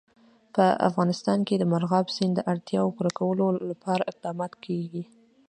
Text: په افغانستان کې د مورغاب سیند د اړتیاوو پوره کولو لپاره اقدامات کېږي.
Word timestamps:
په 0.55 0.65
افغانستان 0.89 1.39
کې 1.47 1.55
د 1.57 1.63
مورغاب 1.71 2.05
سیند 2.15 2.33
د 2.35 2.41
اړتیاوو 2.51 2.95
پوره 2.95 3.11
کولو 3.19 3.45
لپاره 3.71 4.07
اقدامات 4.11 4.53
کېږي. 4.65 5.03